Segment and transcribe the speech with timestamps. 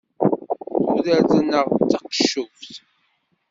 [0.89, 2.71] Tudert-nneɣ d taceqquft.